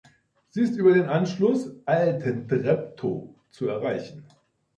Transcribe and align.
Sie 0.49 0.63
ist 0.63 0.77
über 0.77 0.95
den 0.95 1.05
Anschluss 1.05 1.69
"Altentreptow" 1.85 3.35
zu 3.51 3.67
erreichen. 3.67 4.25